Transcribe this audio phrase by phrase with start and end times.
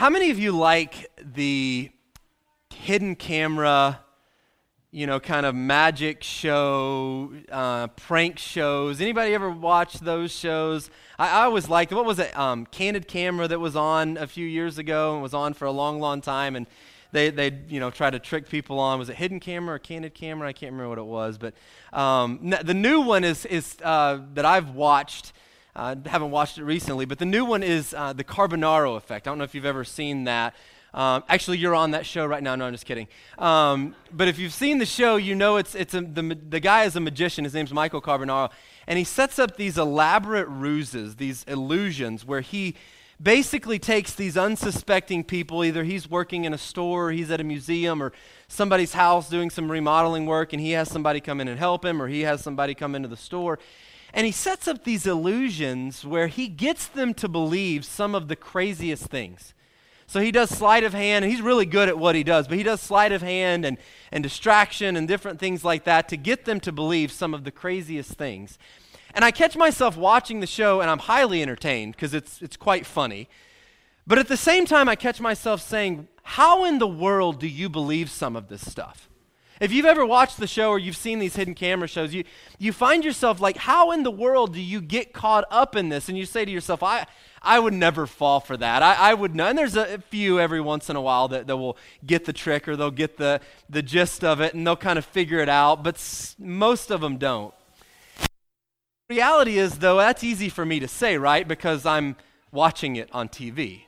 [0.00, 1.90] how many of you like the
[2.70, 4.00] hidden camera,
[4.90, 9.02] you know, kind of magic show, uh, prank shows?
[9.02, 10.88] Anybody ever watch those shows?
[11.18, 14.46] I, I always liked, what was it, um, Candid Camera that was on a few
[14.46, 16.56] years ago and was on for a long, long time.
[16.56, 16.66] And
[17.12, 18.98] they, they you know, try to trick people on.
[18.98, 20.48] Was it hidden camera or candid camera?
[20.48, 21.36] I can't remember what it was.
[21.36, 21.52] But
[21.92, 25.34] um, the new one is, is uh, that I've watched.
[25.80, 29.26] I uh, haven't watched it recently, but the new one is uh, the Carbonaro effect.
[29.26, 30.54] I don't know if you've ever seen that.
[30.92, 32.54] Um, actually, you're on that show right now.
[32.54, 33.08] No, I'm just kidding.
[33.38, 36.84] Um, but if you've seen the show, you know it's, it's a, the, the guy
[36.84, 37.44] is a magician.
[37.44, 38.50] His name's Michael Carbonaro.
[38.86, 42.74] And he sets up these elaborate ruses, these illusions, where he
[43.22, 45.64] basically takes these unsuspecting people.
[45.64, 48.12] Either he's working in a store, or he's at a museum, or
[48.48, 52.02] somebody's house doing some remodeling work, and he has somebody come in and help him,
[52.02, 53.58] or he has somebody come into the store.
[54.12, 58.36] And he sets up these illusions where he gets them to believe some of the
[58.36, 59.54] craziest things.
[60.06, 62.58] So he does sleight of hand, and he's really good at what he does, but
[62.58, 63.78] he does sleight of hand and,
[64.10, 67.52] and distraction and different things like that to get them to believe some of the
[67.52, 68.58] craziest things.
[69.14, 72.86] And I catch myself watching the show and I'm highly entertained because it's, it's quite
[72.86, 73.28] funny.
[74.06, 77.68] But at the same time, I catch myself saying, How in the world do you
[77.68, 79.08] believe some of this stuff?
[79.60, 82.24] If you've ever watched the show or you've seen these hidden camera shows, you,
[82.58, 86.08] you find yourself like, How in the world do you get caught up in this?
[86.08, 87.06] And you say to yourself, I,
[87.42, 88.82] I would never fall for that.
[88.82, 89.50] I, I would not.
[89.50, 92.68] And there's a few every once in a while that, that will get the trick
[92.68, 95.82] or they'll get the, the gist of it and they'll kind of figure it out,
[95.82, 97.52] but s- most of them don't.
[99.10, 101.46] Reality is, though, that's easy for me to say, right?
[101.46, 102.16] Because I'm
[102.52, 103.82] watching it on TV.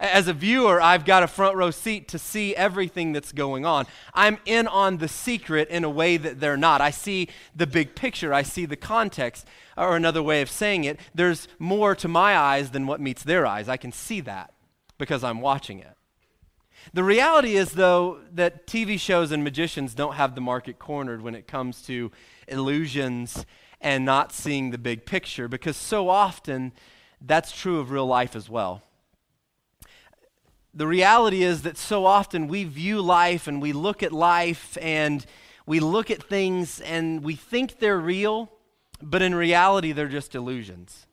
[0.00, 3.86] As a viewer, I've got a front row seat to see everything that's going on.
[4.12, 6.80] I'm in on the secret in a way that they're not.
[6.80, 9.46] I see the big picture, I see the context.
[9.76, 13.46] Or another way of saying it, there's more to my eyes than what meets their
[13.46, 13.68] eyes.
[13.68, 14.52] I can see that
[14.98, 15.96] because I'm watching it.
[16.92, 21.34] The reality is, though, that TV shows and magicians don't have the market cornered when
[21.34, 22.12] it comes to
[22.46, 23.46] illusions
[23.80, 26.72] and not seeing the big picture because so often
[27.20, 28.82] that's true of real life as well.
[30.76, 35.24] The reality is that so often we view life and we look at life and
[35.66, 38.50] we look at things and we think they're real,
[39.00, 41.06] but in reality, they're just illusions.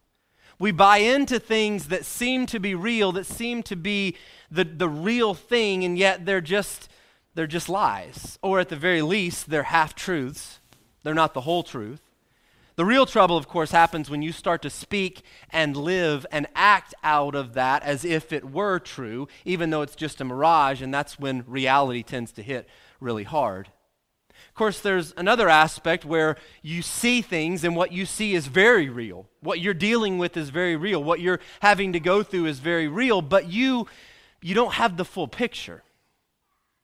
[0.58, 4.16] We buy into things that seem to be real, that seem to be
[4.50, 6.90] the, the real thing, and yet they're just,
[7.36, 8.38] they're just lies.
[8.42, 10.60] Or at the very least, they're half truths.
[11.04, 12.02] They're not the whole truth.
[12.82, 15.22] The real trouble, of course, happens when you start to speak
[15.52, 19.96] and live and act out of that as if it were true, even though it's
[19.96, 22.68] just a mirage, and that's when reality tends to hit
[23.00, 23.68] really hard.
[24.48, 28.90] Of course, there's another aspect where you see things and what you see is very
[28.90, 29.30] real.
[29.42, 31.04] What you're dealing with is very real.
[31.04, 33.86] What you're having to go through is very real, but you,
[34.42, 35.84] you don't have the full picture.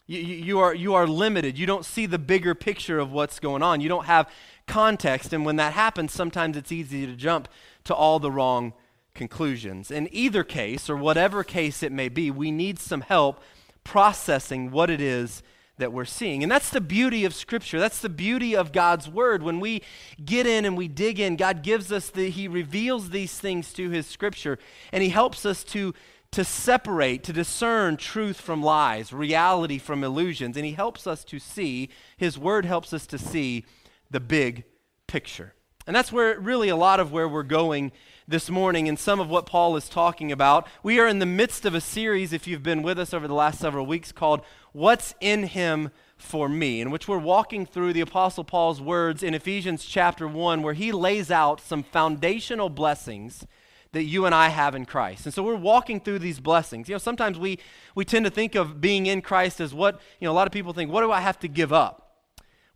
[0.06, 1.58] You, you, are, you are limited.
[1.58, 3.82] You don't see the bigger picture of what's going on.
[3.82, 4.30] You don't have
[4.68, 5.34] context.
[5.34, 7.48] And when that happens, sometimes it's easy to jump
[7.86, 8.74] to all the wrong
[9.16, 9.90] conclusions.
[9.92, 13.42] In either case, or whatever case it may be, we need some help
[13.84, 15.42] processing what it is
[15.78, 16.44] that we're seeing.
[16.44, 17.80] And that's the beauty of Scripture.
[17.80, 19.44] That's the beauty of God's Word.
[19.44, 19.82] When we
[20.24, 23.90] get in and we dig in, God gives us the, He reveals these things to
[23.90, 24.58] His Scripture,
[24.92, 25.94] and He helps us to,
[26.32, 30.58] to separate, to discern truth from lies, reality from illusions.
[30.58, 33.64] And He helps us to see, His Word helps us to see
[34.10, 34.64] the big
[35.08, 35.54] picture.
[35.86, 37.94] And that's where really a lot of where we're going
[38.28, 40.68] this morning and some of what Paul is talking about.
[40.84, 43.34] We are in the midst of a series, if you've been with us over the
[43.34, 44.42] last several weeks, called
[44.74, 49.34] What's in Him for Me, in which we're walking through the Apostle Paul's words in
[49.34, 53.48] Ephesians chapter 1, where he lays out some foundational blessings
[53.94, 55.26] that you and I have in Christ.
[55.26, 56.90] And so we're walking through these blessings.
[56.90, 57.60] You know, sometimes we,
[57.96, 60.54] we tend to think of being in Christ as what, you know, a lot of
[60.54, 62.07] people think, what do I have to give up?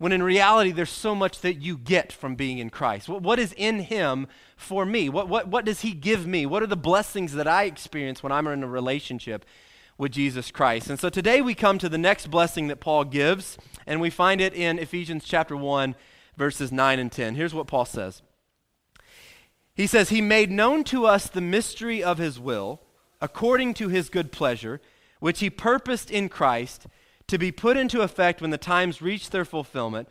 [0.01, 3.07] When in reality there's so much that you get from being in Christ.
[3.07, 4.25] What, what is in Him
[4.57, 5.09] for me?
[5.09, 6.47] What, what, what does He give me?
[6.47, 9.45] What are the blessings that I experience when I'm in a relationship
[9.99, 10.89] with Jesus Christ?
[10.89, 14.41] And so today we come to the next blessing that Paul gives, and we find
[14.41, 15.93] it in Ephesians chapter 1,
[16.35, 17.35] verses 9 and 10.
[17.35, 18.23] Here's what Paul says
[19.75, 22.81] He says, He made known to us the mystery of His will,
[23.21, 24.81] according to His good pleasure,
[25.19, 26.87] which He purposed in Christ
[27.31, 30.09] to be put into effect when the times reach their fulfillment,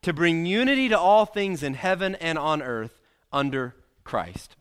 [0.00, 2.98] to bring unity to all things in heaven and on earth
[3.30, 3.74] under
[4.04, 4.56] Christ.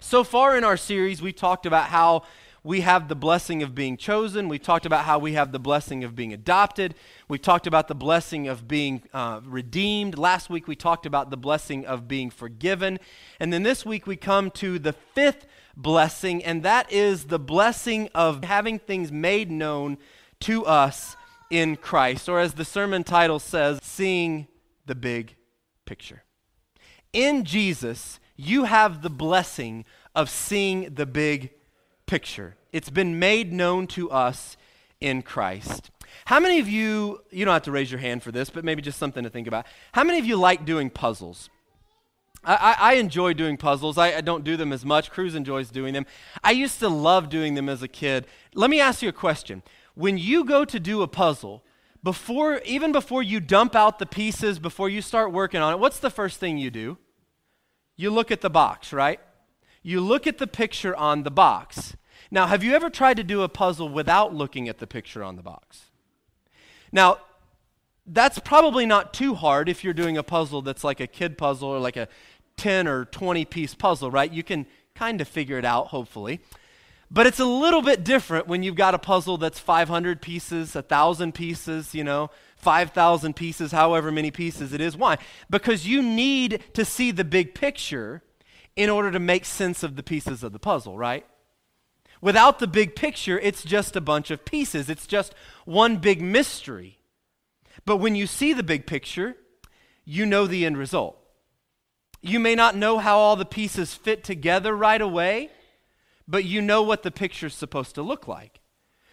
[0.00, 2.24] So far in our series, we've talked about how
[2.62, 4.50] we have the blessing of being chosen.
[4.50, 6.94] We've talked about how we have the blessing of being adopted.
[7.26, 10.18] We've talked about the blessing of being uh, redeemed.
[10.18, 12.98] Last week, we talked about the blessing of being forgiven.
[13.40, 18.10] And then this week, we come to the fifth blessing, and that is the blessing
[18.14, 19.96] of having things made known
[20.40, 21.16] to us
[21.50, 24.46] in Christ, or as the sermon title says, seeing
[24.86, 25.36] the big
[25.84, 26.22] picture.
[27.12, 31.50] In Jesus, you have the blessing of seeing the big
[32.06, 32.56] picture.
[32.72, 34.56] It's been made known to us
[35.00, 35.90] in Christ.
[36.26, 38.82] How many of you, you don't have to raise your hand for this, but maybe
[38.82, 39.66] just something to think about.
[39.92, 41.50] How many of you like doing puzzles?
[42.42, 43.98] I, I, enjoy doing puzzles.
[43.98, 45.10] I, I don't do them as much.
[45.10, 46.06] Cruz enjoys doing them.
[46.42, 48.26] I used to love doing them as a kid.
[48.54, 49.62] Let me ask you a question.
[50.00, 51.62] When you go to do a puzzle,
[52.02, 55.98] before even before you dump out the pieces, before you start working on it, what's
[55.98, 56.96] the first thing you do?
[57.96, 59.20] You look at the box, right?
[59.82, 61.98] You look at the picture on the box.
[62.30, 65.36] Now, have you ever tried to do a puzzle without looking at the picture on
[65.36, 65.90] the box?
[66.90, 67.18] Now,
[68.06, 71.68] that's probably not too hard if you're doing a puzzle that's like a kid puzzle
[71.68, 72.08] or like a
[72.56, 74.32] 10 or 20 piece puzzle, right?
[74.32, 74.64] You can
[74.94, 76.40] kind of figure it out, hopefully.
[77.10, 81.34] But it's a little bit different when you've got a puzzle that's 500 pieces, 1,000
[81.34, 84.96] pieces, you know, 5,000 pieces, however many pieces it is.
[84.96, 85.18] Why?
[85.48, 88.22] Because you need to see the big picture
[88.76, 91.26] in order to make sense of the pieces of the puzzle, right?
[92.20, 95.34] Without the big picture, it's just a bunch of pieces, it's just
[95.64, 96.98] one big mystery.
[97.84, 99.36] But when you see the big picture,
[100.04, 101.16] you know the end result.
[102.20, 105.50] You may not know how all the pieces fit together right away,
[106.26, 108.60] but you know what the picture's supposed to look like.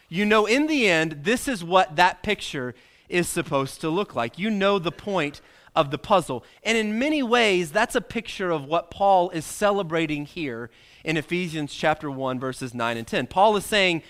[0.09, 2.73] You know, in the end, this is what that picture
[3.09, 4.37] is supposed to look like.
[4.37, 5.41] You know the point
[5.75, 6.43] of the puzzle.
[6.63, 10.69] And in many ways, that's a picture of what Paul is celebrating here
[11.03, 13.27] in Ephesians chapter 1, verses 9 and 10.
[13.27, 14.01] Paul is saying,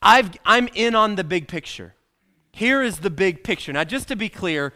[0.00, 1.94] i am in on the big picture.
[2.52, 3.72] Here is the big picture.
[3.72, 4.72] Now, just to be clear,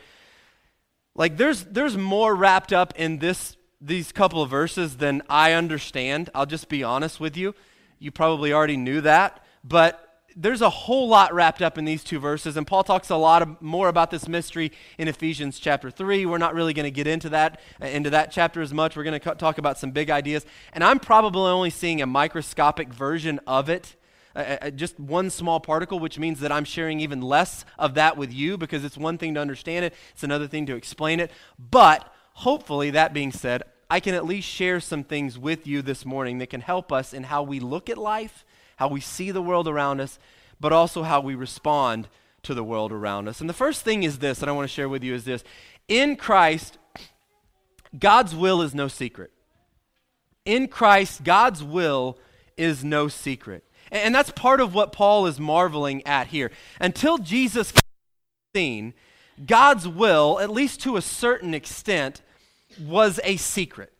[1.14, 6.31] like there's, there's more wrapped up in this, these couple of verses than I understand.
[6.34, 7.55] I'll just be honest with you.
[7.99, 9.44] You probably already knew that.
[9.62, 10.02] But
[10.38, 13.40] there's a whole lot wrapped up in these two verses, and Paul talks a lot
[13.40, 16.26] of, more about this mystery in Ephesians chapter 3.
[16.26, 18.96] We're not really going to get into that, uh, into that chapter as much.
[18.96, 20.44] We're going to talk about some big ideas.
[20.75, 23.96] And I'm probably only seeing a microscopic version of it,
[24.37, 28.19] uh, uh, just one small particle, which means that I'm sharing even less of that
[28.19, 31.31] with you because it's one thing to understand it, it's another thing to explain it.
[31.58, 36.04] But hopefully, that being said, I can at least share some things with you this
[36.04, 38.44] morning that can help us in how we look at life
[38.76, 40.18] how we see the world around us,
[40.60, 42.08] but also how we respond
[42.42, 43.40] to the world around us.
[43.40, 45.42] And the first thing is this that I want to share with you is this.
[45.88, 46.78] In Christ,
[47.98, 49.32] God's will is no secret.
[50.44, 52.18] In Christ, God's will
[52.56, 53.64] is no secret.
[53.90, 56.50] And that's part of what Paul is marveling at here.
[56.80, 57.72] Until Jesus
[58.54, 58.94] came
[59.44, 62.22] God's will, at least to a certain extent,
[62.81, 63.93] was a secret.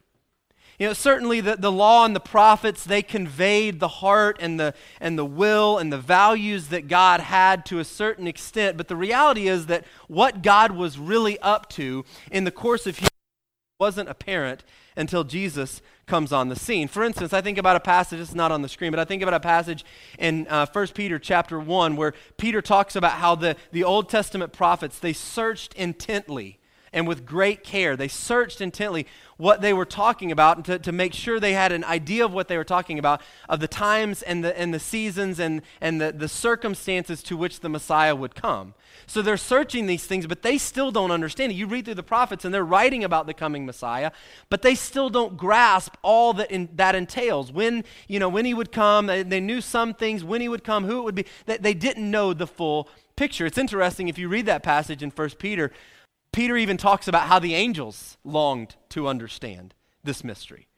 [0.79, 4.75] You know, certainly the, the law and the prophets, they conveyed the heart and the,
[5.01, 8.77] and the will and the values that God had to a certain extent.
[8.77, 12.97] But the reality is that what God was really up to in the course of
[12.99, 13.09] history
[13.79, 14.65] wasn't apparent
[14.97, 16.89] until Jesus comes on the scene.
[16.89, 19.23] For instance, I think about a passage, it's not on the screen, but I think
[19.23, 19.85] about a passage
[20.19, 24.53] in uh, 1 Peter chapter 1 where Peter talks about how the, the Old Testament
[24.53, 26.59] prophets, they searched intently
[26.97, 27.95] and with great care.
[27.95, 29.07] They searched intently
[29.37, 32.49] what they were talking about to, to make sure they had an idea of what
[32.49, 33.21] they were talking about,
[33.51, 37.61] of the times and the, and the seasons and, and the, the circumstances to which
[37.61, 38.73] the Messiah would come.
[39.07, 41.57] So they're searching these things, but they still don't understand it.
[41.57, 44.11] You read through the prophets and they're writing about the coming Messiah,
[44.49, 47.53] but they still don't grasp all that in, that entails.
[47.53, 50.65] When, you know, when he would come, they, they knew some things, when he would
[50.65, 51.27] come, who it would be.
[51.45, 53.45] They, they didn't know the full picture.
[53.45, 55.73] It's interesting if you read that passage in 1 Peter,
[56.37, 59.73] Peter even talks about how the angels longed to understand
[60.05, 60.69] this mystery.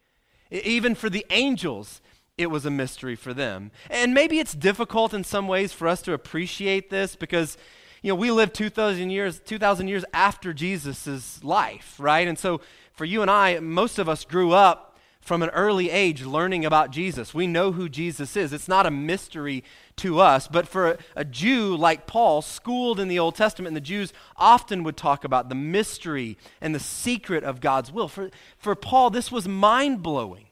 [0.52, 2.00] Even for the angels,
[2.36, 3.72] it was a mystery for them.
[3.90, 7.58] And maybe it's difficult in some ways for us to appreciate this because
[8.02, 12.28] you know, we live 2000 years 2000 years after Jesus' life, right?
[12.28, 12.60] And so
[12.92, 14.87] for you and I, most of us grew up
[15.28, 17.34] from an early age learning about Jesus.
[17.34, 18.54] We know who Jesus is.
[18.54, 19.62] It's not a mystery
[19.96, 23.76] to us, but for a, a, Jew like Paul, schooled in the Old Testament, and
[23.76, 28.08] the Jews often would talk about the mystery and the secret of God's will.
[28.08, 30.46] For, for Paul, this was mind blowing.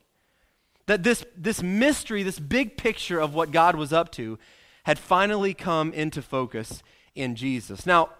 [0.84, 4.38] That this, this mystery, this big picture of what God was up to,
[4.84, 6.82] had finally come into focus
[7.14, 7.86] in Jesus.
[7.86, 8.10] Now,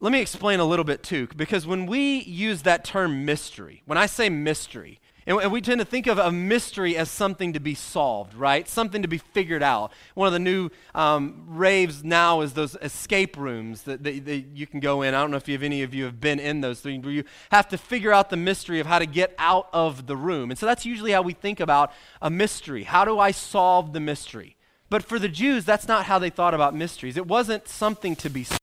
[0.00, 3.96] let me explain a little bit too, because when we use that term mystery, when
[3.96, 7.74] I say mystery, And, we tend to think of a mystery as something to be
[7.74, 8.68] solved, right?
[8.68, 9.92] Something to be figured out.
[10.14, 14.66] One of the new um, raves now is those escape rooms that, that, that, you
[14.66, 15.14] can go in.
[15.14, 17.14] I don't know if you have, any of you have been in those things where
[17.14, 20.50] you have to figure out the mystery of how to get out of the room.
[20.50, 22.84] And so that's usually how we think about a mystery.
[22.84, 24.56] How do I solve the mystery?
[24.90, 27.16] But for the Jews, that's not how they thought about mysteries.
[27.16, 28.58] It wasn't something to be solved.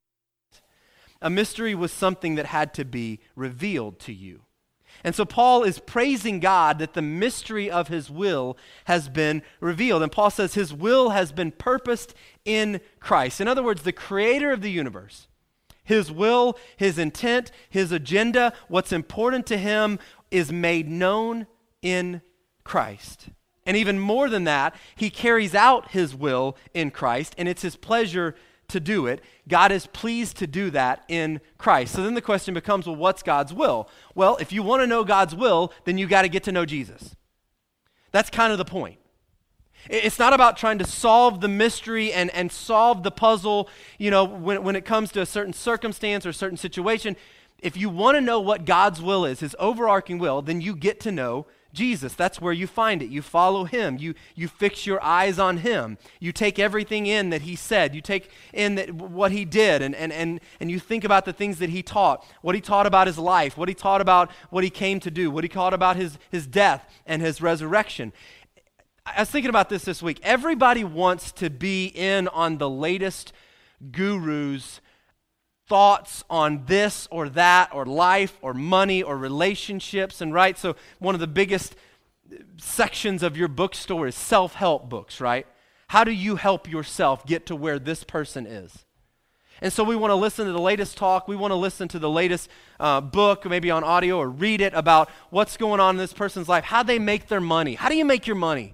[1.21, 4.41] A mystery was something that had to be revealed to you.
[5.03, 10.03] And so Paul is praising God that the mystery of his will has been revealed.
[10.03, 12.13] And Paul says his will has been purposed
[12.45, 13.39] in Christ.
[13.39, 15.27] In other words, the creator of the universe,
[15.83, 19.99] his will, his intent, his agenda, what's important to him
[20.31, 21.47] is made known
[21.81, 22.21] in
[22.63, 23.29] Christ.
[23.65, 27.75] And even more than that, he carries out his will in Christ, and it's his
[27.75, 28.35] pleasure
[28.69, 29.21] to do it.
[29.47, 31.93] God is pleased to do that in Christ.
[31.93, 33.89] So then the question becomes well, what's God's will?
[34.15, 36.65] Well, if you want to know God's will, then you got to get to know
[36.65, 37.15] Jesus.
[38.11, 38.97] That's kind of the point.
[39.89, 44.25] It's not about trying to solve the mystery and, and solve the puzzle, you know,
[44.25, 47.15] when, when it comes to a certain circumstance or a certain situation.
[47.59, 50.99] If you want to know what God's will is, his overarching will, then you get
[51.01, 52.13] to know Jesus.
[52.13, 53.09] That's where you find it.
[53.09, 53.97] You follow him.
[53.97, 55.97] You, you fix your eyes on him.
[56.19, 57.93] You take everything in that he said.
[57.93, 61.33] You take in that, what he did, and, and, and, and you think about the
[61.33, 64.63] things that he taught, what he taught about his life, what he taught about what
[64.63, 68.13] he came to do, what he taught about his, his death and his resurrection.
[69.05, 70.19] I was thinking about this this week.
[70.23, 73.33] Everybody wants to be in on the latest
[73.91, 74.81] gurus
[75.69, 80.19] thoughts on this or that or life or money or relationships.
[80.19, 81.75] And right so one of the biggest
[82.57, 85.47] sections of your bookstore is self-help books right?
[85.87, 88.85] How do you help yourself get to where this person is?
[89.61, 91.27] And so we want to listen to the latest talk.
[91.27, 92.49] We want to listen to the latest
[92.79, 96.47] uh, book maybe on audio or read it about what's going on in this person's
[96.47, 97.75] life how they make their money.
[97.75, 98.73] How do you make your money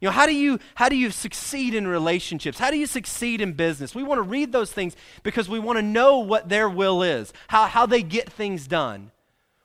[0.00, 2.58] you know, how do you how do you succeed in relationships?
[2.58, 3.94] How do you succeed in business?
[3.94, 7.32] We want to read those things because we want to know what their will is,
[7.48, 9.12] how, how they get things done,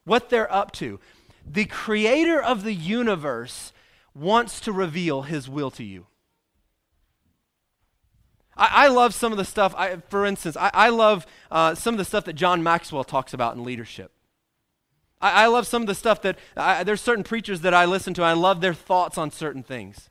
[0.06, 1.00] what they're up to.
[1.46, 3.74] The creator of the universe
[4.14, 6.06] wants to reveal his will to you.
[8.56, 11.96] I, I love some of the stuff, I, for instance, I, I love uh, some
[11.96, 14.12] of the stuff that John Maxwell talks about in leadership.
[15.20, 16.38] I, I love some of the stuff that,
[16.86, 20.10] there's certain preachers that I listen to, I love their thoughts on certain things.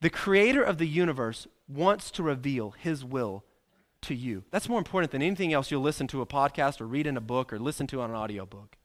[0.00, 3.44] The creator of the universe wants to reveal his will
[4.02, 4.44] to you.
[4.50, 7.20] That's more important than anything else you'll listen to a podcast or read in a
[7.20, 8.76] book or listen to on an audiobook.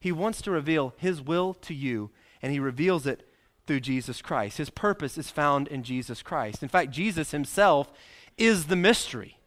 [0.00, 2.10] He wants to reveal his will to you,
[2.40, 3.28] and he reveals it
[3.66, 4.58] through Jesus Christ.
[4.58, 6.62] His purpose is found in Jesus Christ.
[6.62, 7.92] In fact, Jesus himself
[8.36, 9.38] is the mystery.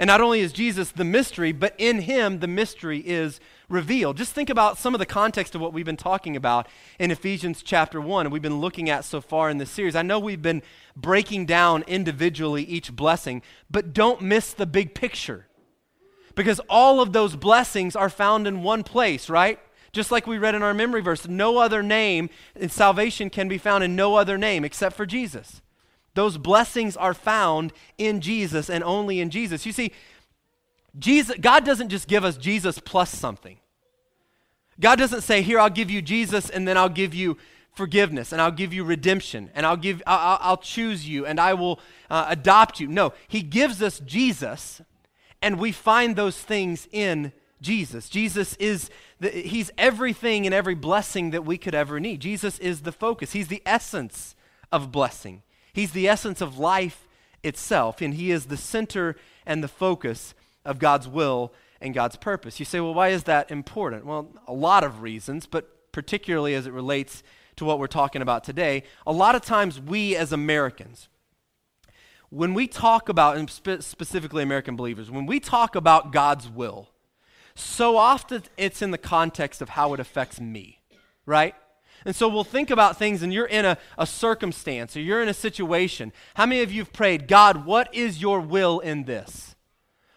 [0.00, 3.38] And not only is Jesus the mystery, but in him the mystery is
[3.68, 4.16] revealed.
[4.16, 7.62] Just think about some of the context of what we've been talking about in Ephesians
[7.62, 9.94] chapter 1 and we've been looking at so far in this series.
[9.94, 10.62] I know we've been
[10.96, 15.48] breaking down individually each blessing, but don't miss the big picture.
[16.34, 19.58] Because all of those blessings are found in one place, right?
[19.92, 23.58] Just like we read in our memory verse, no other name in salvation can be
[23.58, 25.60] found in no other name except for Jesus.
[26.14, 29.64] Those blessings are found in Jesus and only in Jesus.
[29.64, 29.92] You see,
[30.98, 33.58] Jesus, God doesn't just give us Jesus plus something.
[34.80, 37.36] God doesn't say, Here, I'll give you Jesus, and then I'll give you
[37.74, 41.54] forgiveness, and I'll give you redemption, and I'll, give, I'll, I'll choose you, and I
[41.54, 42.88] will uh, adopt you.
[42.88, 44.80] No, He gives us Jesus,
[45.40, 48.08] and we find those things in Jesus.
[48.08, 48.90] Jesus is,
[49.20, 52.20] the, He's everything and every blessing that we could ever need.
[52.20, 54.34] Jesus is the focus, He's the essence
[54.72, 55.42] of blessing.
[55.72, 57.06] He's the essence of life
[57.42, 60.34] itself, and He is the center and the focus
[60.64, 62.58] of God's will and God's purpose.
[62.58, 64.04] You say, well, why is that important?
[64.04, 67.22] Well, a lot of reasons, but particularly as it relates
[67.56, 68.84] to what we're talking about today.
[69.06, 71.08] A lot of times, we as Americans,
[72.30, 76.90] when we talk about, and spe- specifically American believers, when we talk about God's will,
[77.54, 80.80] so often it's in the context of how it affects me,
[81.26, 81.54] right?
[82.04, 85.28] And so we'll think about things, and you're in a, a circumstance or you're in
[85.28, 86.12] a situation.
[86.34, 89.50] How many of you have prayed, God, what is your will in this?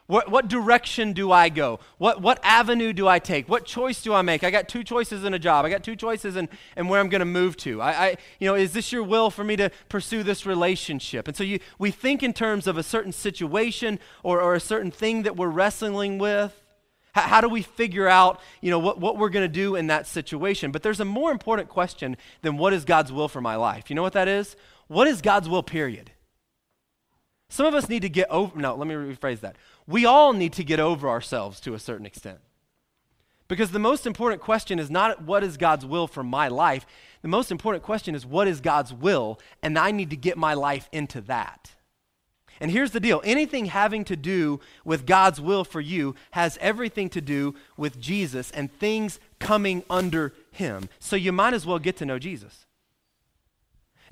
[0.05, 1.79] What, what direction do I go?
[1.97, 3.47] What, what avenue do I take?
[3.47, 4.43] What choice do I make?
[4.43, 5.65] I got two choices in a job.
[5.65, 7.81] I got two choices in, in where I'm going to move to.
[7.81, 11.29] I, I, you know, is this your will for me to pursue this relationship?
[11.29, 14.91] And so you, we think in terms of a certain situation or, or a certain
[14.91, 16.62] thing that we're wrestling with.
[17.13, 19.87] How, how do we figure out, you know, what, what we're going to do in
[19.87, 20.71] that situation?
[20.71, 23.89] But there's a more important question than what is God's will for my life.
[23.89, 24.55] You know what that is?
[24.87, 26.11] What is God's will, period?
[27.49, 29.57] Some of us need to get over, no, let me rephrase that.
[29.85, 32.39] We all need to get over ourselves to a certain extent.
[33.47, 36.85] Because the most important question is not what is God's will for my life.
[37.21, 40.55] The most important question is what is God's will, and I need to get my
[40.55, 41.75] life into that.
[42.63, 47.09] And here's the deal anything having to do with God's will for you has everything
[47.09, 50.87] to do with Jesus and things coming under Him.
[50.97, 52.65] So you might as well get to know Jesus.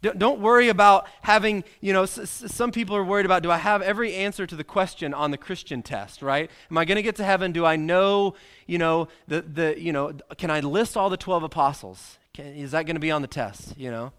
[0.02, 4.16] Don't worry about having, you know, some people are worried about do I have every
[4.16, 6.52] answer to the question on the Christian test, right?
[6.70, 7.54] Am I going to get to heaven?
[7.54, 8.34] Do I know,
[8.68, 12.18] you know, the, the you know, can I list all the 12 apostles?
[12.34, 14.12] Can, is that going to be on the test, you know?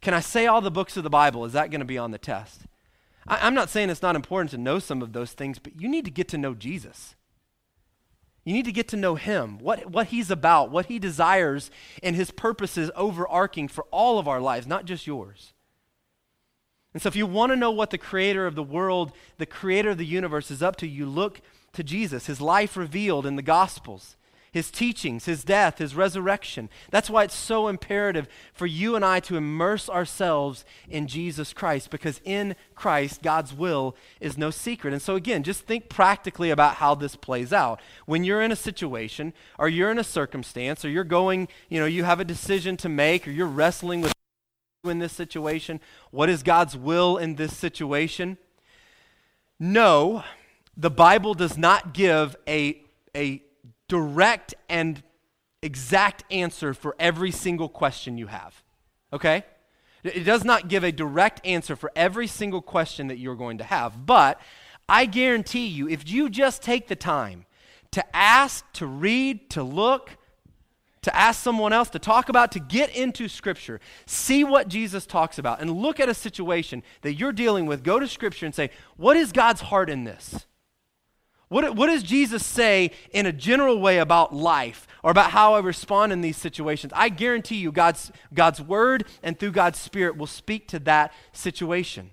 [0.00, 1.44] Can I say all the books of the Bible?
[1.44, 2.60] Is that going to be on the test?
[3.26, 5.88] I, I'm not saying it's not important to know some of those things, but you
[5.88, 7.14] need to get to know Jesus.
[8.44, 11.70] You need to get to know him, what, what he's about, what he desires,
[12.02, 15.52] and his purposes overarching for all of our lives, not just yours.
[16.92, 19.90] And so, if you want to know what the creator of the world, the creator
[19.90, 21.40] of the universe is up to, you look
[21.74, 24.16] to Jesus, his life revealed in the Gospels
[24.52, 26.68] his teachings, his death, his resurrection.
[26.90, 31.90] That's why it's so imperative for you and I to immerse ourselves in Jesus Christ,
[31.90, 34.92] because in Christ, God's will is no secret.
[34.92, 37.80] And so, again, just think practically about how this plays out.
[38.06, 41.86] When you're in a situation, or you're in a circumstance, or you're going, you know,
[41.86, 44.12] you have a decision to make, or you're wrestling with
[44.84, 45.78] in this situation,
[46.10, 48.38] what is God's will in this situation?
[49.58, 50.24] No,
[50.74, 52.82] the Bible does not give a,
[53.14, 53.42] a
[53.90, 55.02] direct and
[55.62, 58.62] exact answer for every single question you have.
[59.12, 59.44] Okay?
[60.02, 63.64] It does not give a direct answer for every single question that you're going to
[63.64, 64.06] have.
[64.06, 64.40] But
[64.88, 67.44] I guarantee you, if you just take the time
[67.90, 70.16] to ask, to read, to look,
[71.02, 75.38] to ask someone else, to talk about, to get into Scripture, see what Jesus talks
[75.38, 78.70] about, and look at a situation that you're dealing with, go to Scripture and say,
[78.96, 80.46] what is God's heart in this?
[81.50, 85.58] What, what does Jesus say in a general way about life or about how I
[85.58, 86.92] respond in these situations?
[86.94, 92.12] I guarantee you, God's, God's word and through God's spirit will speak to that situation.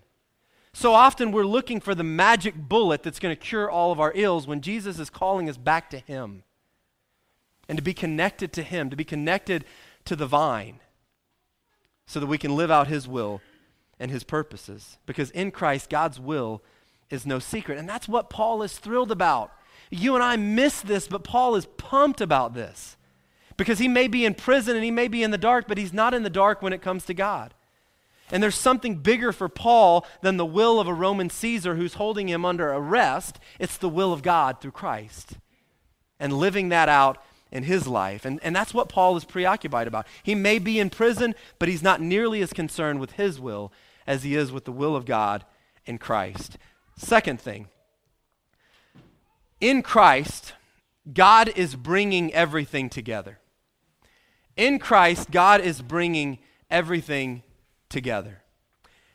[0.74, 4.12] So often we're looking for the magic bullet that's going to cure all of our
[4.16, 6.44] ills when Jesus is calling us back to Him
[7.70, 9.66] and to be connected to Him, to be connected
[10.06, 10.80] to the vine
[12.08, 13.40] so that we can live out His will
[14.00, 14.98] and His purposes.
[15.06, 16.64] Because in Christ, God's will
[17.10, 17.78] is no secret.
[17.78, 19.52] And that's what Paul is thrilled about.
[19.90, 22.98] You and I miss this, but Paul is pumped about this
[23.56, 25.94] because he may be in prison and he may be in the dark, but he's
[25.94, 27.54] not in the dark when it comes to God.
[28.30, 32.28] And there's something bigger for Paul than the will of a Roman Caesar who's holding
[32.28, 33.40] him under arrest.
[33.58, 35.38] It's the will of God through Christ
[36.20, 38.26] and living that out in his life.
[38.26, 40.08] And, and that's what Paul is preoccupied about.
[40.24, 43.72] He may be in prison, but he's not nearly as concerned with his will
[44.06, 45.46] as he is with the will of God
[45.86, 46.58] in Christ.
[46.98, 47.68] Second thing,
[49.62, 50.54] in Christ,
[51.14, 53.40] God is bringing everything together.
[54.56, 57.44] In Christ, God is bringing everything
[57.90, 58.42] together.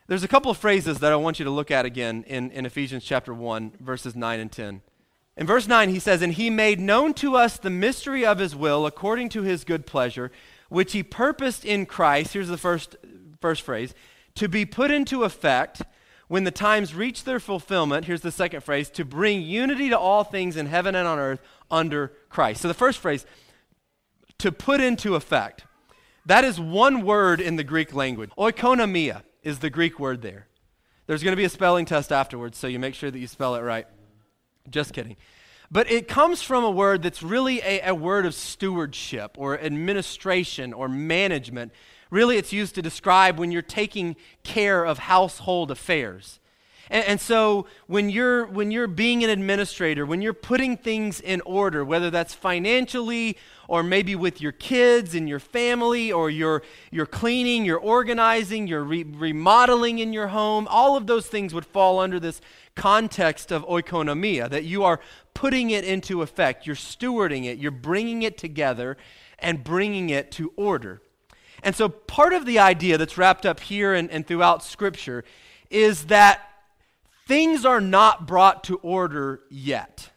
[0.06, 2.66] There's a couple of phrases that I want you to look at again in, in
[2.66, 4.82] Ephesians chapter 1, verses 9 and 10.
[5.36, 8.54] In verse 9, he says, And he made known to us the mystery of his
[8.54, 10.30] will according to his good pleasure,
[10.68, 12.34] which he purposed in Christ.
[12.34, 12.96] Here's the first,
[13.40, 13.94] first phrase
[14.34, 15.82] to be put into effect
[16.32, 20.24] when the times reach their fulfillment, here's the second phrase, to bring unity to all
[20.24, 22.62] things in heaven and on earth under Christ.
[22.62, 23.26] So the first phrase,
[24.38, 25.66] to put into effect.
[26.24, 28.30] That is one word in the Greek language.
[28.38, 30.46] Oikonomia is the Greek word there.
[31.06, 33.54] There's going to be a spelling test afterwards, so you make sure that you spell
[33.54, 33.86] it right.
[34.70, 35.16] Just kidding.
[35.70, 40.72] But it comes from a word that's really a, a word of stewardship or administration
[40.72, 41.72] or management
[42.12, 46.40] Really, it's used to describe when you're taking care of household affairs.
[46.90, 51.40] And, and, so when you're, when you're being an administrator, when you're putting things in
[51.46, 57.06] order, whether that's financially or maybe with your kids and your family, or you're, you're
[57.06, 61.98] cleaning, you're organizing, you're re- remodeling in your home, all of those things would fall
[61.98, 62.42] under this
[62.74, 65.00] context of oikonomia, that you are
[65.32, 68.98] putting it into effect, you're stewarding it, you're bringing it together
[69.38, 71.00] and bringing it to order.
[71.62, 75.24] And so, part of the idea that's wrapped up here and, and throughout Scripture
[75.70, 76.40] is that
[77.26, 80.10] things are not brought to order yet.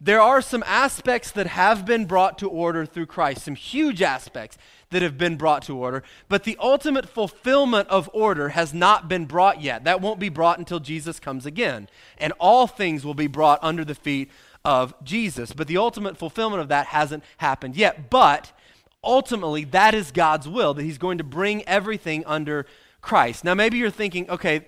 [0.00, 4.56] There are some aspects that have been brought to order through Christ, some huge aspects
[4.90, 9.26] that have been brought to order, but the ultimate fulfillment of order has not been
[9.26, 9.84] brought yet.
[9.84, 11.88] That won't be brought until Jesus comes again.
[12.16, 14.30] And all things will be brought under the feet
[14.64, 15.52] of Jesus.
[15.52, 18.08] But the ultimate fulfillment of that hasn't happened yet.
[18.08, 18.52] But
[19.02, 22.66] ultimately, that is God's will, that He's going to bring everything under
[23.00, 23.44] Christ.
[23.44, 24.66] Now, maybe you're thinking, okay,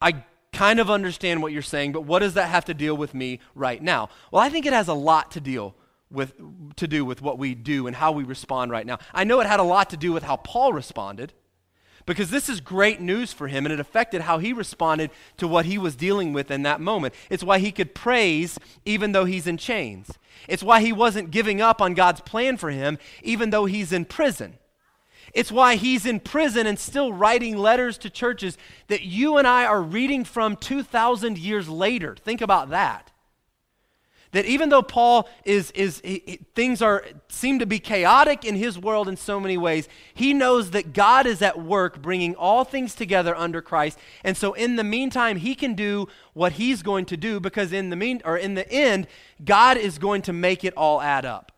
[0.00, 3.14] I kind of understand what you're saying, but what does that have to deal with
[3.14, 4.08] me right now?
[4.30, 5.74] Well, I think it has a lot to deal
[6.10, 6.34] with,
[6.76, 8.98] to do with what we do and how we respond right now.
[9.12, 11.32] I know it had a lot to do with how Paul responded
[12.06, 15.64] because this is great news for him and it affected how he responded to what
[15.64, 17.14] he was dealing with in that moment.
[17.30, 20.10] It's why he could praise even though he's in chains.
[20.48, 24.04] It's why he wasn't giving up on God's plan for him even though he's in
[24.04, 24.58] prison.
[25.32, 28.56] It's why he's in prison and still writing letters to churches
[28.88, 32.14] that you and I are reading from 2,000 years later.
[32.14, 33.10] Think about that.
[34.34, 38.76] That even though Paul is, is he, things are seem to be chaotic in his
[38.76, 42.96] world in so many ways, he knows that God is at work bringing all things
[42.96, 43.96] together under Christ.
[44.24, 47.90] And so in the meantime, he can do what he's going to do because in
[47.90, 49.06] the mean or in the end,
[49.44, 51.52] God is going to make it all add up.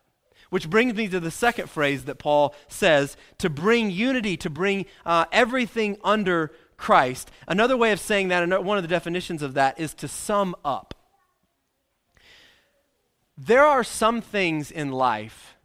[0.51, 4.85] Which brings me to the second phrase that Paul says to bring unity, to bring
[5.07, 7.31] uh, everything under Christ.
[7.49, 10.93] Another way of saying that, one of the definitions of that, is to sum up
[13.38, 15.57] there are some things in life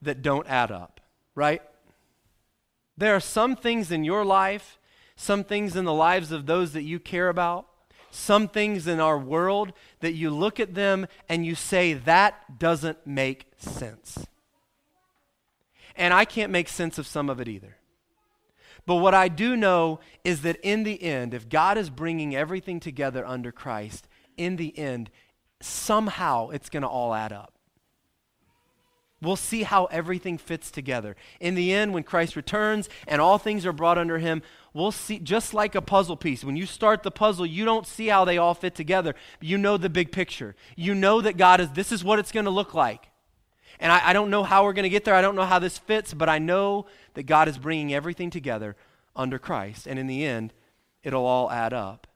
[0.00, 1.00] that don't add up,
[1.34, 1.62] right?
[2.96, 4.78] There are some things in your life,
[5.16, 7.66] some things in the lives of those that you care about,
[8.10, 13.06] some things in our world that you look at them and you say, that doesn't
[13.06, 14.26] make sense.
[15.96, 17.76] And I can't make sense of some of it either.
[18.84, 22.80] But what I do know is that in the end, if God is bringing everything
[22.80, 25.10] together under Christ, in the end,
[25.64, 27.52] somehow it's going to all add up.
[29.22, 31.14] We'll see how everything fits together.
[31.38, 34.42] In the end, when Christ returns and all things are brought under him,
[34.74, 36.42] we'll see, just like a puzzle piece.
[36.42, 39.14] When you start the puzzle, you don't see how they all fit together.
[39.40, 40.56] You know the big picture.
[40.74, 43.10] You know that God is, this is what it's going to look like.
[43.78, 45.14] And I, I don't know how we're going to get there.
[45.14, 48.74] I don't know how this fits, but I know that God is bringing everything together
[49.14, 49.86] under Christ.
[49.86, 50.52] And in the end,
[51.04, 52.08] it'll all add up.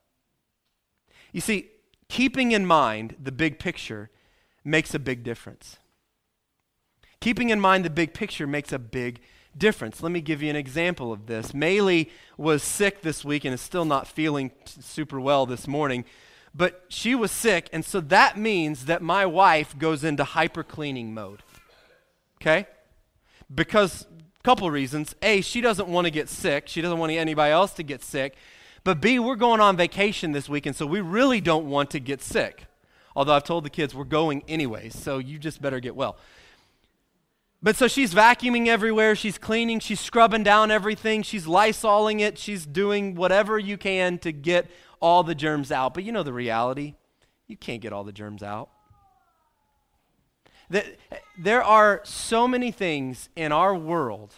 [1.31, 1.71] You see,
[2.09, 4.11] keeping in mind the big picture
[4.65, 5.79] makes a big difference.
[7.21, 9.21] Keeping in mind the big picture makes a big
[9.57, 10.03] difference.
[10.03, 11.53] Let me give you an example of this.
[11.53, 16.05] Maylee was sick this week and is still not feeling super well this morning,
[16.55, 21.13] but she was sick, and so that means that my wife goes into hyper cleaning
[21.13, 21.43] mode.
[22.41, 22.67] Okay?
[23.55, 24.07] Because
[24.39, 25.15] a couple reasons.
[25.23, 26.69] A, she doesn't want to get sick.
[26.69, 28.37] She doesn't want anybody else to get sick.
[28.87, 32.23] But B, we're going on vacation this weekend, so we really don't want to get
[32.23, 32.67] sick.
[33.17, 36.17] Although I've told the kids we're going anyways, so you just better get well.
[37.61, 42.65] But so she's vacuuming everywhere, she's cleaning, she's scrubbing down everything, she's lysoling it, she's
[42.65, 44.71] doing whatever you can to get
[45.01, 45.93] all the germs out.
[45.93, 46.95] But you know the reality
[47.49, 48.69] you can't get all the germs out.
[51.37, 54.35] There are so many things in our world,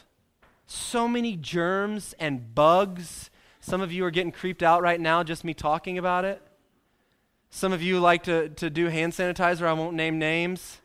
[0.66, 3.28] so many germs and bugs
[3.60, 6.42] some of you are getting creeped out right now just me talking about it.
[7.50, 9.66] Some of you like to, to do hand sanitizer.
[9.66, 10.80] I won't name names.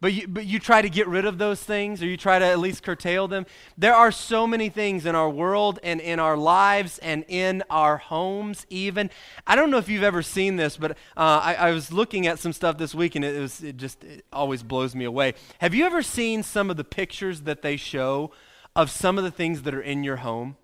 [0.00, 2.44] But you, but you try to get rid of those things or you try to
[2.44, 3.44] at least curtail them.
[3.76, 7.98] There are so many things in our world and in our lives and in our
[7.98, 9.10] homes, even.
[9.46, 10.94] I don't know if you've ever seen this, but uh,
[11.42, 14.24] I, I, was looking at some stuff this week and it, was, it just it
[14.32, 15.34] always blows me away.
[15.58, 18.30] Have you ever seen some of the pictures that they show
[18.74, 20.56] of some of the things that are in your home?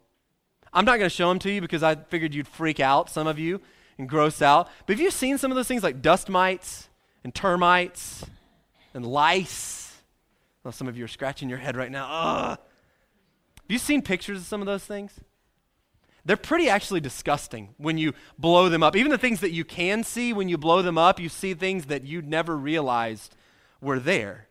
[0.77, 3.27] I'm not going to show them to you because I figured you'd freak out, some
[3.27, 3.63] of you,
[3.97, 4.69] and gross out.
[4.85, 6.91] But have you seen some of those things like dust mites
[7.25, 8.27] and termites
[8.93, 9.97] and lice?
[10.63, 12.07] Well, some of you are scratching your head right now.
[12.11, 12.59] Ugh.
[12.59, 15.19] Have you seen pictures of some of those things?
[16.27, 18.97] They're pretty actually disgusting when you blow them up.
[18.97, 21.87] Even the things that you can see, when you blow them up, you see things
[21.87, 23.35] that you'd never realized
[23.81, 24.47] were there.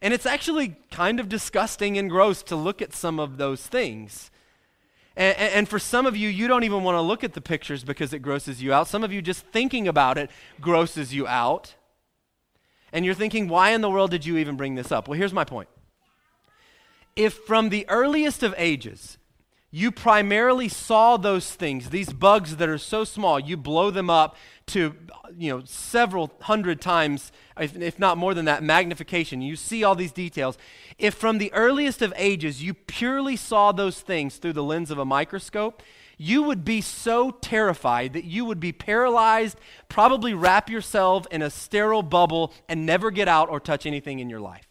[0.00, 4.30] And it's actually kind of disgusting and gross to look at some of those things.
[5.16, 7.82] And, and, for some of you, you don't even want to look at the pictures
[7.84, 8.86] because it grosses you out.
[8.86, 11.74] Some of you, just thinking about it grosses you out.
[12.92, 15.08] And you're thinking, why in the world did you even bring this up?
[15.08, 15.68] Well, here's my point.
[17.14, 19.16] If from the earliest of ages,
[19.70, 24.36] you primarily saw those things, these bugs that are so small, you blow them up
[24.66, 24.94] to,
[25.36, 29.42] you know, several hundred times, if, if, not more than that, magnification.
[29.42, 30.56] You see all these details.
[30.98, 34.98] If from the earliest of ages you purely saw those things through the lens of
[34.98, 35.82] a microscope,
[36.16, 41.50] you would be so terrified that you would be paralyzed, probably wrap yourself in a
[41.50, 44.65] sterile bubble and never get out or touch anything in your life.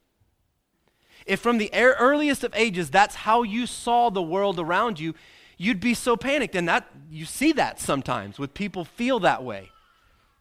[1.25, 5.15] If from the earliest of ages that's how you saw the world around you,
[5.57, 6.55] you'd be so panicked.
[6.55, 9.71] And that you see that sometimes with people feel that way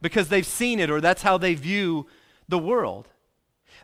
[0.03, 2.07] because they've seen it or that's how they view
[2.49, 3.09] the world.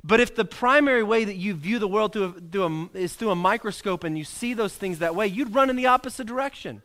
[0.05, 3.15] But if the primary way that you view the world through a, through a, is
[3.15, 6.27] through a microscope and you see those things that way, you'd run in the opposite
[6.27, 6.83] direction.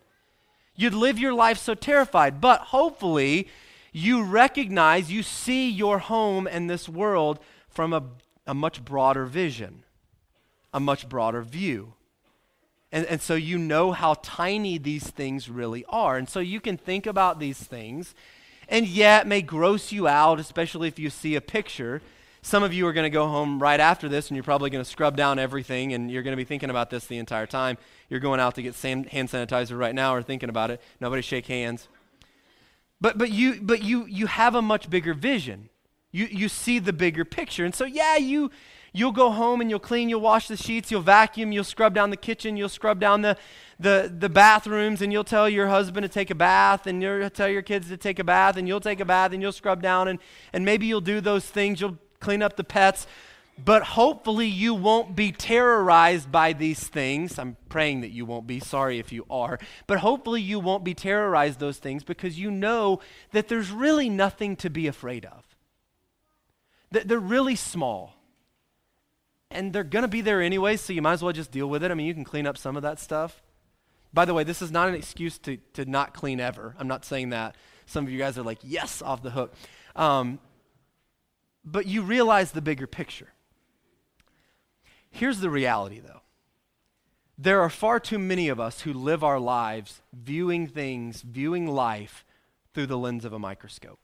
[0.75, 2.41] You'd live your life so terrified.
[2.41, 3.47] But hopefully,
[3.93, 8.03] you recognize, you see your home and this world from a,
[8.45, 9.83] a much broader vision,
[10.75, 11.93] a much broader view.
[12.91, 16.17] And, and so you know how tiny these things really are.
[16.17, 18.13] And so you can think about these things,
[18.67, 22.01] and yet may gross you out, especially if you see a picture.
[22.41, 24.83] Some of you are going to go home right after this, and you're probably going
[24.83, 27.77] to scrub down everything, and you're going to be thinking about this the entire time.
[28.09, 30.81] You're going out to get hand sanitizer right now or thinking about it.
[30.99, 31.87] Nobody shake hands.
[32.99, 35.69] But, but, you, but you, you have a much bigger vision.
[36.11, 37.63] You, you see the bigger picture.
[37.63, 38.51] And so, yeah, you,
[38.95, 42.09] you'll go home and you'll clean, you'll wash the sheets, you'll vacuum, you'll scrub down
[42.09, 43.37] the kitchen, you'll scrub down the,
[43.79, 47.49] the, the bathrooms, and you'll tell your husband to take a bath, and you'll tell
[47.49, 50.07] your kids to take a bath, and you'll take a bath, and you'll scrub down,
[50.07, 50.19] and,
[50.53, 51.81] and maybe you'll do those things.
[51.81, 53.05] You'll clean up the pets.
[53.63, 57.39] But hopefully, you won't be terrorized by these things.
[57.39, 58.59] I'm praying that you won't be.
[58.59, 59.59] Sorry if you are.
[59.87, 62.99] But hopefully, you won't be terrorized those things because you know
[63.31, 65.45] that there's really nothing to be afraid of.
[66.91, 68.14] That they're really small.
[69.55, 71.83] And they're going to be there anyway, so you might as well just deal with
[71.83, 71.89] it.
[71.89, 73.41] I mean, you can clean up some of that stuff.
[74.13, 76.75] By the way, this is not an excuse to, to not clean ever.
[76.77, 77.55] I'm not saying that.
[77.85, 79.53] Some of you guys are like, yes, off the hook.
[79.95, 80.39] Um,
[81.63, 83.29] but you realize the bigger picture.
[85.09, 86.21] Here's the reality, though
[87.37, 92.25] there are far too many of us who live our lives viewing things, viewing life
[92.73, 93.99] through the lens of a microscope.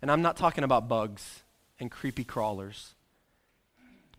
[0.00, 1.42] And I'm not talking about bugs
[1.78, 2.94] and creepy crawlers.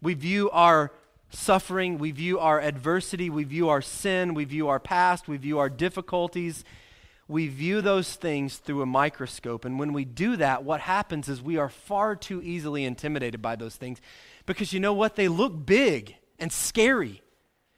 [0.02, 0.92] We view our
[1.30, 5.60] suffering, we view our adversity, we view our sin, we view our past, we view
[5.60, 6.64] our difficulties.
[7.28, 9.64] We view those things through a microscope.
[9.64, 13.56] And when we do that, what happens is we are far too easily intimidated by
[13.56, 14.02] those things
[14.48, 15.16] because you know what?
[15.16, 17.22] They look big and scary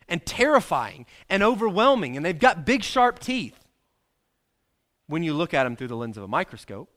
[0.07, 3.59] and terrifying and overwhelming, and they've got big, sharp teeth
[5.07, 6.89] when you look at them through the lens of a microscope.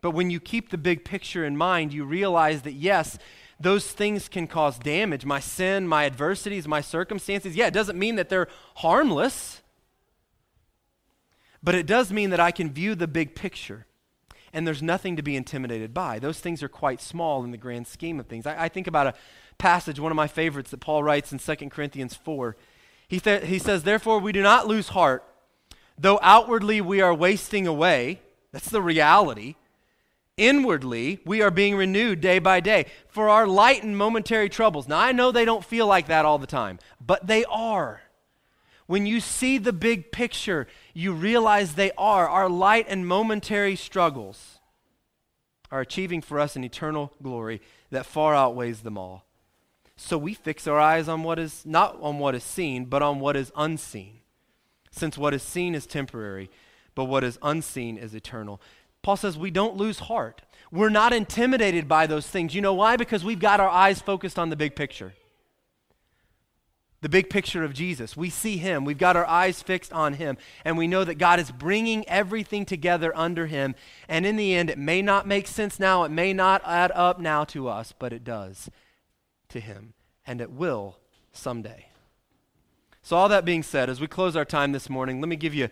[0.00, 3.18] But when you keep the big picture in mind, you realize that yes,
[3.60, 5.24] those things can cause damage.
[5.24, 7.56] My sin, my adversities, my circumstances.
[7.56, 9.62] Yeah, it doesn't mean that they're harmless,
[11.62, 13.86] but it does mean that I can view the big picture
[14.54, 16.20] and there's nothing to be intimidated by.
[16.20, 18.46] Those things are quite small in the grand scheme of things.
[18.46, 19.14] I, I think about a
[19.58, 22.56] passage, one of my favorites, that Paul writes in 2 Corinthians 4.
[23.08, 25.24] He, th- he says, Therefore, we do not lose heart,
[25.98, 28.20] though outwardly we are wasting away.
[28.52, 29.56] That's the reality.
[30.36, 34.88] Inwardly, we are being renewed day by day for our light and momentary troubles.
[34.88, 38.02] Now, I know they don't feel like that all the time, but they are.
[38.86, 42.28] When you see the big picture, you realize they are.
[42.28, 44.58] Our light and momentary struggles
[45.70, 49.24] are achieving for us an eternal glory that far outweighs them all.
[49.96, 53.20] So we fix our eyes on what is not on what is seen, but on
[53.20, 54.18] what is unseen.
[54.90, 56.50] Since what is seen is temporary,
[56.94, 58.60] but what is unseen is eternal.
[59.04, 60.42] Paul says we don't lose heart.
[60.72, 62.54] We're not intimidated by those things.
[62.54, 62.96] You know why?
[62.96, 65.12] Because we've got our eyes focused on the big picture
[67.02, 68.16] the big picture of Jesus.
[68.16, 68.86] We see him.
[68.86, 70.38] We've got our eyes fixed on him.
[70.64, 73.74] And we know that God is bringing everything together under him.
[74.08, 76.04] And in the end, it may not make sense now.
[76.04, 78.70] It may not add up now to us, but it does
[79.50, 79.92] to him.
[80.26, 80.96] And it will
[81.30, 81.88] someday.
[83.02, 85.52] So, all that being said, as we close our time this morning, let me give
[85.52, 85.68] you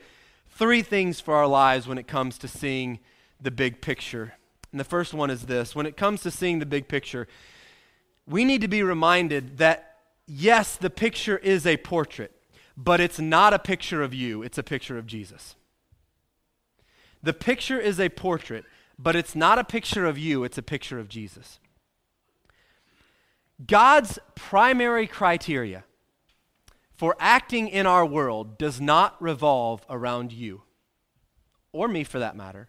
[0.50, 3.00] three things for our lives when it comes to seeing
[3.42, 4.34] the big picture.
[4.70, 7.28] And the first one is this when it comes to seeing the big picture,
[8.26, 12.32] we need to be reminded that yes, the picture is a portrait,
[12.76, 15.56] but it's not a picture of you, it's a picture of Jesus.
[17.22, 18.64] The picture is a portrait,
[18.98, 21.60] but it's not a picture of you, it's a picture of Jesus.
[23.66, 25.84] God's primary criteria
[26.94, 30.62] for acting in our world does not revolve around you,
[31.72, 32.68] or me for that matter,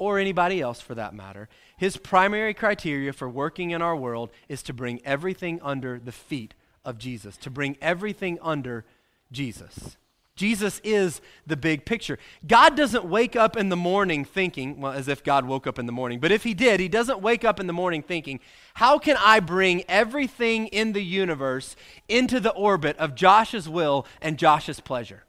[0.00, 1.48] or anybody else for that matter.
[1.76, 6.54] His primary criteria for working in our world is to bring everything under the feet
[6.84, 8.86] of Jesus, to bring everything under
[9.30, 9.98] Jesus.
[10.36, 12.18] Jesus is the big picture.
[12.46, 15.84] God doesn't wake up in the morning thinking, well, as if God woke up in
[15.84, 18.40] the morning, but if He did, He doesn't wake up in the morning thinking,
[18.72, 21.76] how can I bring everything in the universe
[22.08, 25.24] into the orbit of Josh's will and Josh's pleasure?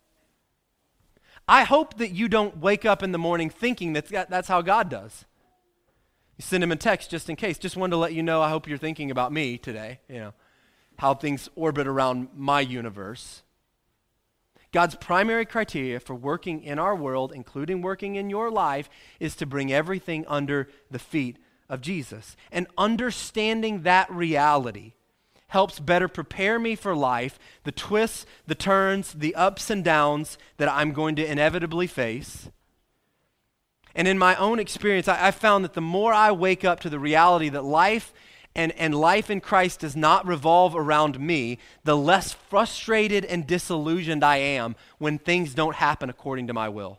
[1.47, 4.89] I hope that you don't wake up in the morning thinking that that's how God
[4.89, 5.25] does.
[6.37, 7.57] You send him a text just in case.
[7.57, 10.33] Just wanted to let you know, I hope you're thinking about me today, you know
[10.97, 13.41] how things orbit around my universe.
[14.71, 18.87] God's primary criteria for working in our world, including working in your life,
[19.19, 22.37] is to bring everything under the feet of Jesus.
[22.51, 24.93] And understanding that reality
[25.51, 30.71] helps better prepare me for life, the twists, the turns, the ups and downs that
[30.71, 32.49] I'm going to inevitably face.
[33.93, 36.89] And in my own experience, I, I found that the more I wake up to
[36.89, 38.13] the reality that life
[38.55, 44.23] and, and life in Christ does not revolve around me, the less frustrated and disillusioned
[44.23, 46.97] I am when things don't happen according to my will.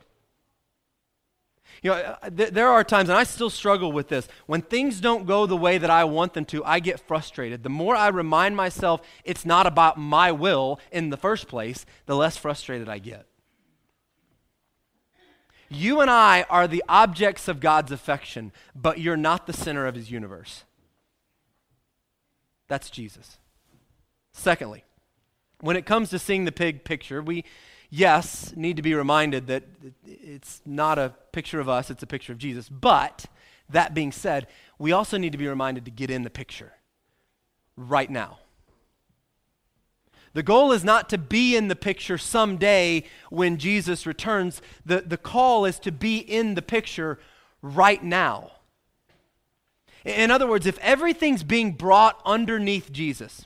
[1.83, 5.01] You know, uh, th- there are times, and I still struggle with this, when things
[5.01, 7.61] don't go the way that I want them to, I get frustrated.
[7.61, 12.15] The more I remind myself it's not about my will in the first place, the
[12.15, 13.27] less frustrated I get.
[15.69, 19.95] You and I are the objects of God's affection, but you're not the center of
[19.95, 20.63] his universe.
[22.69, 23.37] That's Jesus.
[24.31, 24.85] Secondly,
[25.59, 27.43] when it comes to seeing the big picture, we,
[27.93, 29.63] yes, need to be reminded that
[30.03, 32.67] it's not a picture of us, it's a picture of Jesus.
[32.67, 33.25] But
[33.69, 34.47] that being said,
[34.79, 36.73] we also need to be reminded to get in the picture
[37.77, 38.39] right now.
[40.33, 44.63] The goal is not to be in the picture someday when Jesus returns.
[44.83, 47.19] The, the call is to be in the picture
[47.61, 48.53] right now.
[50.03, 53.45] In other words, if everything's being brought underneath Jesus,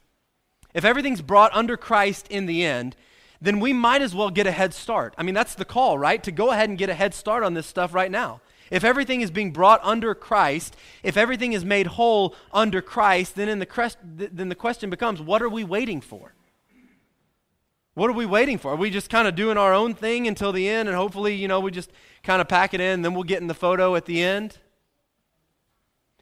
[0.73, 2.95] if everything's brought under Christ in the end,
[3.41, 5.13] then we might as well get a head start.
[5.17, 6.23] I mean, that's the call, right?
[6.23, 8.41] To go ahead and get a head start on this stuff right now.
[8.69, 13.47] If everything is being brought under Christ, if everything is made whole under Christ, then,
[13.47, 16.33] in the, crest, then the question becomes what are we waiting for?
[17.93, 18.73] What are we waiting for?
[18.73, 21.47] Are we just kind of doing our own thing until the end and hopefully, you
[21.47, 23.95] know, we just kind of pack it in and then we'll get in the photo
[23.95, 24.59] at the end?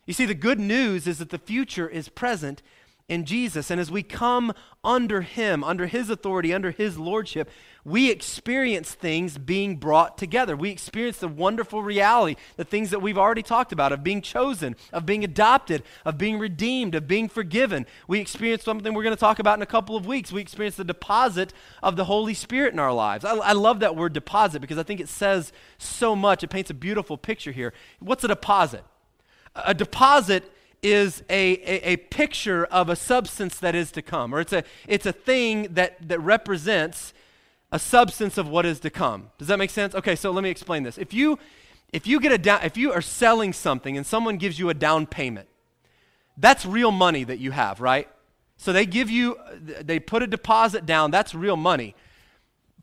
[0.05, 2.61] You see, the good news is that the future is present
[3.07, 3.69] in Jesus.
[3.69, 4.51] And as we come
[4.83, 7.49] under Him, under His authority, under His lordship,
[7.83, 10.55] we experience things being brought together.
[10.55, 14.75] We experience the wonderful reality, the things that we've already talked about of being chosen,
[14.91, 17.85] of being adopted, of being redeemed, of being forgiven.
[18.07, 20.31] We experience something we're going to talk about in a couple of weeks.
[20.31, 23.23] We experience the deposit of the Holy Spirit in our lives.
[23.23, 26.43] I, I love that word deposit because I think it says so much.
[26.43, 27.71] It paints a beautiful picture here.
[27.99, 28.83] What's a deposit?
[29.53, 30.51] A deposit
[30.85, 34.63] is a, a, a, picture of a substance that is to come, or it's a,
[34.87, 37.11] it's a thing that, that represents
[37.71, 39.31] a substance of what is to come.
[39.39, 39.95] Does that make sense?
[39.95, 40.99] Okay, so let me explain this.
[40.99, 41.39] If you,
[41.91, 44.75] if you, get a down, if you are selling something and someone gives you a
[44.75, 45.49] down payment,
[46.37, 48.07] that's real money that you have, right?
[48.57, 51.95] So they give you, they put a deposit down, that's real money.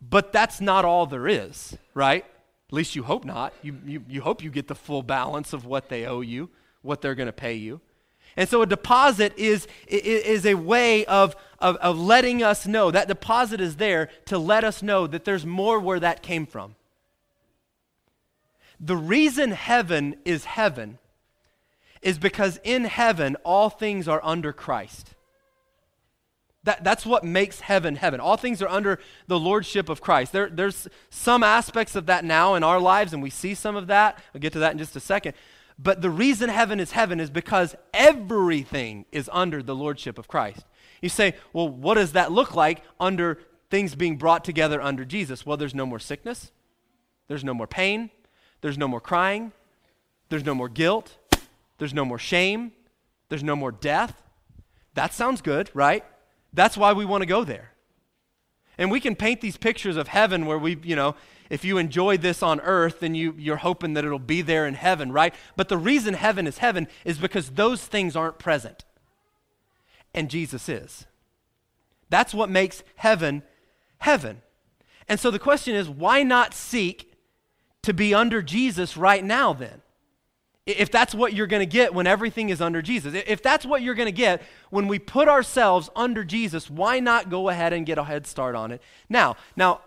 [0.01, 2.25] But that's not all there is, right?
[2.67, 3.53] At least you hope not.
[3.61, 6.49] You, you, you hope you get the full balance of what they owe you
[6.83, 7.81] what they're going to pay you.
[8.35, 13.07] And so a deposit is, is a way of, of, of letting us know that
[13.07, 16.75] deposit is there to let us know that there's more where that came from.
[18.79, 20.97] The reason heaven is heaven
[22.01, 25.13] is because in heaven all things are under Christ.
[26.65, 28.19] That, that's what makes heaven heaven.
[28.19, 30.31] All things are under the lordship of Christ.
[30.31, 33.87] There, there's some aspects of that now in our lives, and we see some of
[33.87, 34.17] that.
[34.33, 35.33] I'll get to that in just a second.
[35.79, 40.65] But the reason heaven is heaven is because everything is under the lordship of Christ.
[41.01, 45.45] You say, well, what does that look like under things being brought together under Jesus?
[45.45, 46.51] Well, there's no more sickness,
[47.27, 48.11] there's no more pain,
[48.61, 49.51] there's no more crying,
[50.29, 51.17] there's no more guilt,
[51.77, 52.71] there's no more shame,
[53.29, 54.21] there's no more death.
[54.93, 56.05] That sounds good, right?
[56.53, 57.71] That's why we want to go there.
[58.77, 61.15] And we can paint these pictures of heaven where we, you know,
[61.53, 64.73] if you enjoy this on earth, then you, you're hoping that it'll be there in
[64.73, 65.35] heaven, right?
[65.55, 68.85] But the reason heaven is heaven is because those things aren't present.
[70.15, 71.05] And Jesus is.
[72.09, 73.43] That's what makes heaven
[73.99, 74.41] heaven.
[75.07, 77.13] And so the question is why not seek
[77.83, 79.83] to be under Jesus right now then?
[80.65, 83.83] If that's what you're going to get when everything is under Jesus, if that's what
[83.83, 87.85] you're going to get when we put ourselves under Jesus, why not go ahead and
[87.85, 89.35] get a head start on it now?
[89.55, 89.81] Now,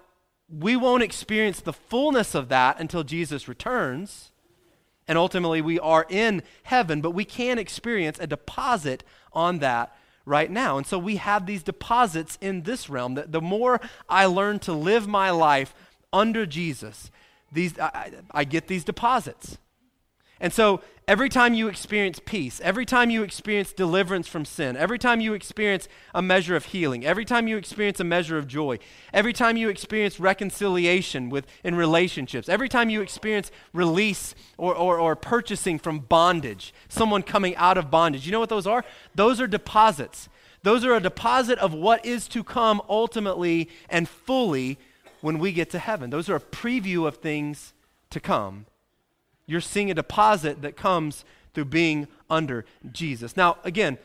[0.49, 4.31] we won't experience the fullness of that until Jesus returns.
[5.09, 10.51] And ultimately, we are in heaven, but we can experience a deposit on that right
[10.51, 10.77] now.
[10.77, 13.15] And so we have these deposits in this realm.
[13.15, 15.75] That the more I learn to live my life
[16.13, 17.11] under Jesus,
[17.53, 19.59] these, I, I get these deposits.
[20.39, 24.99] And so every time you experience peace, every time you experience deliverance from sin, every
[24.99, 28.79] time you experience a measure of healing, every time you experience a measure of joy,
[29.15, 34.99] every time you experience reconciliation with, in relationships, every time you experience release or, or,
[34.99, 38.85] or purchasing from bondage, someone coming out of bondage, you know what those are?
[39.15, 40.29] Those are deposits.
[40.63, 44.79] Those are a deposit of what is to come ultimately and fully
[45.23, 46.11] when we get to heaven.
[46.11, 47.73] Those are a preview of things
[48.11, 48.67] to come
[49.47, 51.25] you're seeing a deposit that comes
[51.55, 53.37] through being under Jesus.
[53.37, 53.99] Now, again,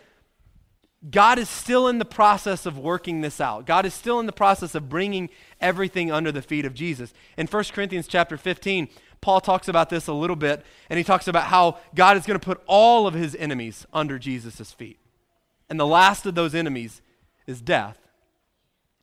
[1.09, 3.65] God is still in the process of working this out.
[3.65, 5.29] God is still in the process of bringing
[5.59, 7.11] everything under the feet of Jesus.
[7.37, 8.87] In 1 Corinthians chapter 15,
[9.19, 12.39] Paul talks about this a little bit, and he talks about how God is going
[12.39, 14.99] to put all of his enemies under Jesus' feet.
[15.69, 17.01] And the last of those enemies
[17.47, 17.97] is death.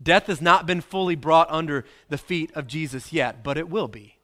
[0.00, 3.88] Death has not been fully brought under the feet of Jesus yet, but it will
[3.88, 4.17] be.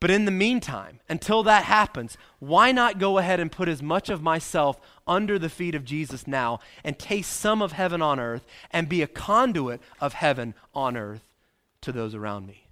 [0.00, 4.08] But in the meantime, until that happens, why not go ahead and put as much
[4.08, 8.46] of myself under the feet of Jesus now and taste some of heaven on earth
[8.70, 11.34] and be a conduit of heaven on earth
[11.82, 12.66] to those around me?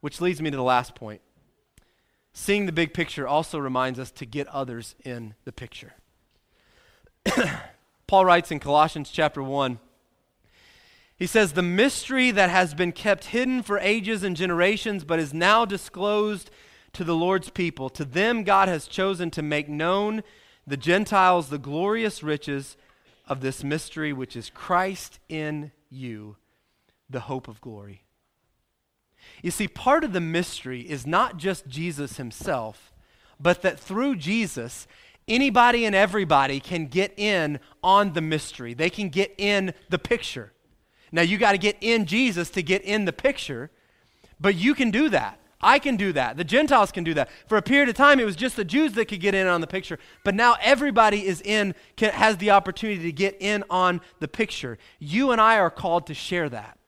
[0.00, 1.20] Which leads me to the last point.
[2.32, 5.94] Seeing the big picture also reminds us to get others in the picture.
[8.08, 9.78] Paul writes in Colossians chapter 1
[11.22, 15.32] he says, The mystery that has been kept hidden for ages and generations, but is
[15.32, 16.50] now disclosed
[16.94, 17.88] to the Lord's people.
[17.90, 20.24] To them, God has chosen to make known
[20.66, 22.76] the Gentiles the glorious riches
[23.28, 26.38] of this mystery, which is Christ in you,
[27.08, 28.02] the hope of glory.
[29.44, 32.92] You see, part of the mystery is not just Jesus himself,
[33.38, 34.88] but that through Jesus,
[35.28, 38.74] anybody and everybody can get in on the mystery.
[38.74, 40.52] They can get in the picture.
[41.12, 43.70] Now, you got to get in Jesus to get in the picture,
[44.40, 45.38] but you can do that.
[45.60, 46.36] I can do that.
[46.36, 47.30] The Gentiles can do that.
[47.46, 49.60] For a period of time, it was just the Jews that could get in on
[49.60, 54.00] the picture, but now everybody is in, can, has the opportunity to get in on
[54.18, 54.78] the picture.
[54.98, 56.78] You and I are called to share that.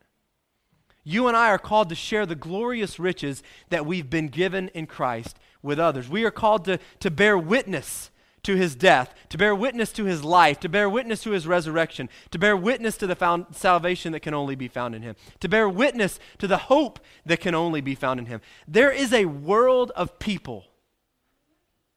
[1.05, 4.87] You and I are called to share the glorious riches that we've been given in
[4.87, 6.09] Christ with others.
[6.09, 8.11] We are called to, to bear witness
[8.45, 12.09] to his death, to bear witness to his life, to bear witness to his resurrection,
[12.30, 15.68] to bear witness to the salvation that can only be found in him, to bear
[15.68, 18.40] witness to the hope that can only be found in him.
[18.68, 20.66] There is a world of people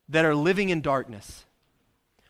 [0.09, 1.45] that are living in darkness,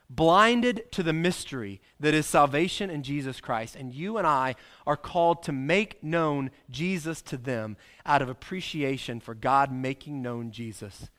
[0.09, 3.75] blinded to the mystery that is salvation in Jesus Christ.
[3.75, 4.55] And you and I
[4.85, 10.51] are called to make known Jesus to them out of appreciation for God making known
[10.51, 11.09] Jesus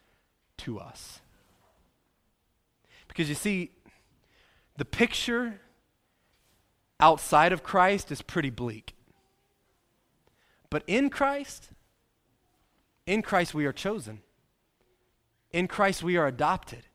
[0.59, 1.21] to us.
[3.19, 3.73] Because you see,
[4.77, 5.59] the picture
[7.01, 8.95] outside of Christ is pretty bleak.
[10.71, 11.71] But in Christ,
[13.07, 14.21] in Christ we are chosen.
[15.51, 16.87] In Christ we are adopted.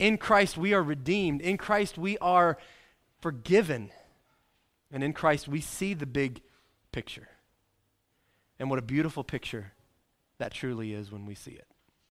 [0.00, 1.40] In Christ we are redeemed.
[1.40, 2.58] In Christ we are
[3.20, 3.92] forgiven.
[4.90, 6.42] And in Christ we see the big
[6.90, 7.28] picture.
[8.58, 9.74] And what a beautiful picture
[10.38, 11.68] that truly is when we see it.